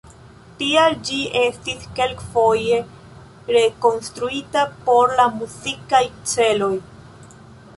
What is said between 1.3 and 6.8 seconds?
estis kelkfoje rekonstruita por la muzikaj celoj.